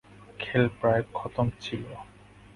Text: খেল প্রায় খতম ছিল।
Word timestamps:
খেল 0.39 0.63
প্রায় 0.79 1.03
খতম 1.13 1.47
ছিল। 1.61 1.83